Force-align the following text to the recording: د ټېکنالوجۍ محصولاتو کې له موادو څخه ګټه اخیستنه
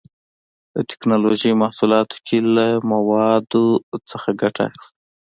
د 0.73 0.77
ټېکنالوجۍ 0.89 1.51
محصولاتو 1.61 2.15
کې 2.27 2.37
له 2.55 2.67
موادو 2.91 3.65
څخه 4.11 4.29
ګټه 4.41 4.61
اخیستنه 4.69 4.97